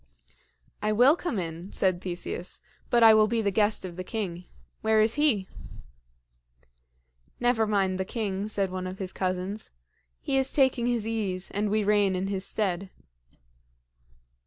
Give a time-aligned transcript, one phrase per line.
[0.81, 2.59] "I will come in," said Theseus,
[2.89, 4.45] "but I will be the guest of the king.
[4.81, 5.47] Where is he?"
[7.39, 9.69] "Never mind the king," said one of his cousins.
[10.19, 12.89] "He is taking his ease, and we reign in his stead."